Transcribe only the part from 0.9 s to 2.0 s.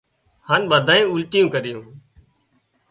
اُلٽيون ڪريون